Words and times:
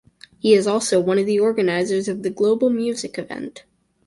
He 0.39 0.55
is 0.55 0.65
also 0.65 0.99
one 0.99 1.19
of 1.19 1.27
the 1.27 1.39
organizers 1.39 2.07
of 2.07 2.23
the 2.23 2.31
Global 2.31 2.71
Music 2.71 3.19
event. 3.19 3.65